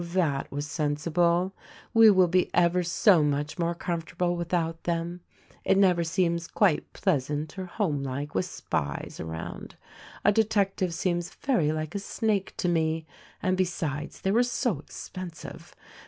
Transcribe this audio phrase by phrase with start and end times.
[0.03, 1.51] that was sen sible.
[1.93, 5.21] We will be ever so much more comfortable without them.
[5.63, 9.75] It never seems quite pleasant or homelike with spies around.
[10.25, 13.05] A detective seems very like a snake to me—
[13.43, 15.75] and, besides, they were so expensive.